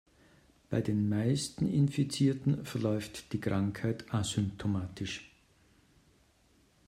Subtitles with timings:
[0.71, 5.29] Bei den meisten Infizierten verläuft die Krankheit asymptomatisch.